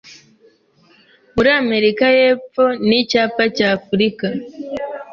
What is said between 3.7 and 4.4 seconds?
Afurika